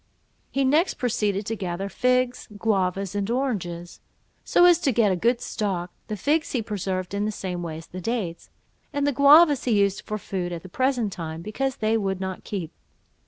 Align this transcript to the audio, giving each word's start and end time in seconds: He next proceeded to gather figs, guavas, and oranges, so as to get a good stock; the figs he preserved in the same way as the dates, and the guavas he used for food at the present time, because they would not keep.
He 0.49 0.63
next 0.65 0.95
proceeded 0.95 1.45
to 1.45 1.55
gather 1.55 1.87
figs, 1.87 2.47
guavas, 2.57 3.13
and 3.13 3.29
oranges, 3.29 3.99
so 4.43 4.65
as 4.65 4.79
to 4.79 4.91
get 4.91 5.11
a 5.11 5.15
good 5.15 5.39
stock; 5.41 5.91
the 6.07 6.17
figs 6.17 6.53
he 6.53 6.63
preserved 6.63 7.13
in 7.13 7.25
the 7.25 7.31
same 7.31 7.61
way 7.61 7.77
as 7.77 7.85
the 7.85 8.01
dates, 8.01 8.49
and 8.91 9.05
the 9.05 9.11
guavas 9.13 9.65
he 9.65 9.79
used 9.79 10.01
for 10.01 10.17
food 10.17 10.51
at 10.51 10.63
the 10.63 10.69
present 10.69 11.13
time, 11.13 11.43
because 11.43 11.75
they 11.75 11.97
would 11.97 12.19
not 12.19 12.43
keep. 12.43 12.71